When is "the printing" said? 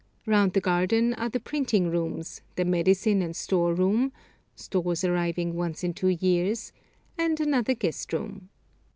1.29-1.91